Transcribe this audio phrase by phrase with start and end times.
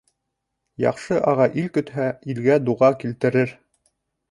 [0.83, 3.57] Яҡшы аға ил көтһә, илгә дуға килтерер